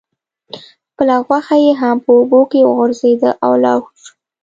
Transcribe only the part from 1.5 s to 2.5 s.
یې هم په اوبو